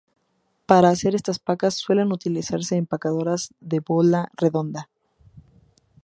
Para 0.65 0.89
hacer 0.89 1.13
estas 1.13 1.37
pacas, 1.37 1.75
suelen 1.77 2.11
utilizarse 2.11 2.75
empacadoras 2.75 3.53
de 3.59 3.81
bola 3.81 4.31
redonda. 4.35 4.89